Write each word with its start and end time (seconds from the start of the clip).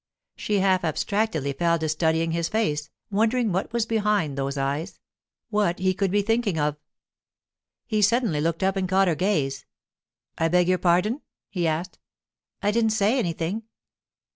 She 0.35 0.61
half 0.61 0.83
abstractedly 0.83 1.53
fell 1.53 1.77
to 1.77 1.87
studying 1.87 2.31
his 2.31 2.49
face, 2.49 2.89
wondering 3.11 3.51
what 3.51 3.71
was 3.71 3.85
behind 3.85 4.35
those 4.35 4.57
eyes; 4.57 4.99
what 5.51 5.77
he 5.77 5.93
could 5.93 6.09
be 6.09 6.23
thinking 6.23 6.57
of. 6.57 6.75
He 7.85 8.01
suddenly 8.01 8.41
looked 8.41 8.63
up 8.63 8.75
and 8.75 8.89
caught 8.89 9.07
her 9.07 9.13
gaze. 9.13 9.67
'I 10.39 10.47
beg 10.47 10.67
your 10.69 10.79
pardon?' 10.79 11.21
he 11.51 11.67
asked. 11.67 11.99
'I 12.63 12.71
didn't 12.71 12.93
say 12.93 13.19
anything. 13.19 13.61